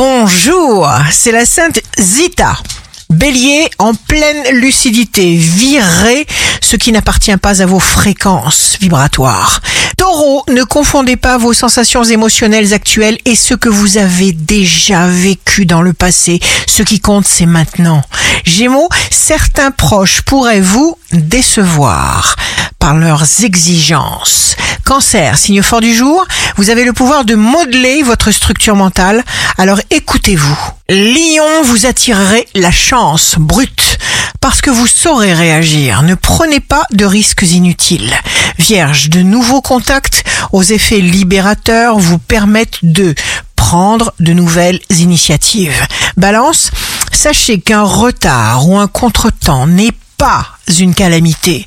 [0.00, 2.56] Bonjour, c'est la sainte Zita.
[3.10, 6.24] Bélier, en pleine lucidité, virez
[6.60, 9.60] ce qui n'appartient pas à vos fréquences vibratoires.
[9.96, 15.66] Taureau, ne confondez pas vos sensations émotionnelles actuelles et ce que vous avez déjà vécu
[15.66, 16.38] dans le passé.
[16.68, 18.02] Ce qui compte, c'est maintenant.
[18.44, 22.36] Gémeaux, certains proches pourraient vous décevoir
[22.78, 24.56] par leurs exigences.
[24.84, 26.24] Cancer, signe fort du jour,
[26.56, 29.22] vous avez le pouvoir de modeler votre structure mentale,
[29.58, 30.58] alors écoutez-vous.
[30.88, 33.98] Lion, vous attirerez la chance brute
[34.40, 36.02] parce que vous saurez réagir.
[36.02, 38.14] Ne prenez pas de risques inutiles.
[38.58, 43.14] Vierge, de nouveaux contacts aux effets libérateurs vous permettent de
[43.56, 45.86] prendre de nouvelles initiatives.
[46.16, 46.70] Balance,
[47.12, 50.46] sachez qu'un retard ou un contretemps n'est pas
[50.78, 51.66] une calamité.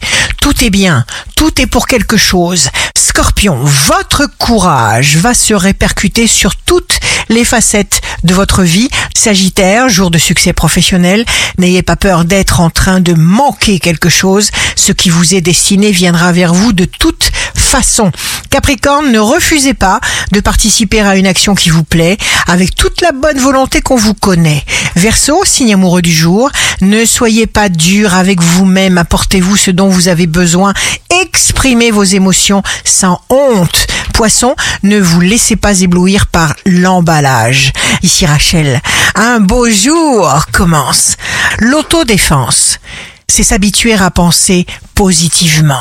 [0.52, 1.06] Tout est bien,
[1.38, 2.68] tout est pour quelque chose.
[2.94, 8.90] Scorpion, votre courage va se répercuter sur toutes les facettes de votre vie.
[9.16, 11.24] Sagittaire, jour de succès professionnel,
[11.58, 14.52] n'ayez pas peur d'être en train de manquer quelque chose.
[14.76, 18.12] Ce qui vous est destiné viendra vers vous de toute façon.
[18.50, 20.02] Capricorne, ne refusez pas
[20.34, 24.14] de participer à une action qui vous plaît avec toute la bonne volonté qu'on vous
[24.14, 24.66] connaît.
[24.98, 30.08] Verseau, signe amoureux du jour, ne soyez pas dur avec vous-même, apportez-vous ce dont vous
[30.08, 30.74] avez besoin,
[31.22, 33.88] exprimez vos émotions sans honte.
[34.14, 37.72] Poisson, ne vous laissez pas éblouir par l'emballage.
[38.04, 38.82] Ici Rachel,
[39.16, 41.16] un beau jour commence.
[41.60, 42.80] L'autodéfense,
[43.28, 45.80] c'est s'habituer à penser positivement.